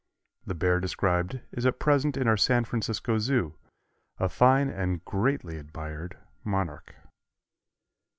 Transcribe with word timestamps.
The 0.47 0.55
bear 0.55 0.79
described 0.79 1.41
is 1.51 1.63
at 1.67 1.77
present 1.77 2.17
in 2.17 2.27
our 2.27 2.35
San 2.35 2.65
Francisco 2.65 3.19
Zoo, 3.19 3.53
a 4.17 4.29
fine 4.29 4.67
and 4.67 5.05
greatly 5.05 5.57
admired 5.57 6.17
monarch. 6.43 6.95